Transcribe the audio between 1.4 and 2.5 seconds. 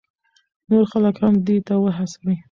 دې ته وهڅوئ.